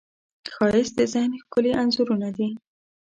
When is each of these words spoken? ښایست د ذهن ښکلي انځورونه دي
ښایست 0.53 0.93
د 0.97 1.01
ذهن 1.13 1.31
ښکلي 1.41 1.71
انځورونه 1.81 2.29
دي 2.37 2.49